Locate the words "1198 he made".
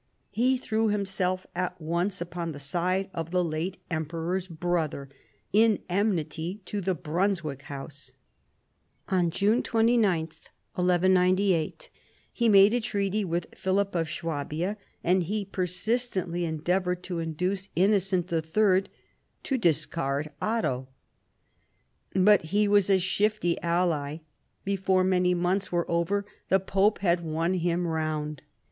10.23-12.73